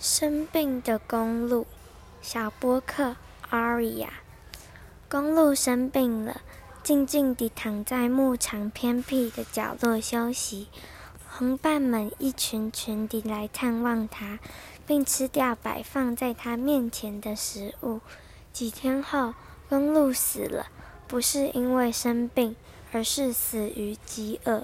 [0.00, 1.66] 生病的公鹿，
[2.22, 3.16] 小波克
[3.50, 4.06] Aria。
[5.08, 6.40] 公鹿生病了，
[6.84, 10.68] 静静地躺在牧场偏僻的角落休息。
[11.36, 14.38] 同伴们一群群地来探望它，
[14.86, 18.00] 并吃掉摆放在它面前的食物。
[18.52, 19.34] 几天后，
[19.68, 20.66] 公鹿死了，
[21.08, 22.54] 不是因为生病，
[22.92, 24.62] 而是死于饥饿。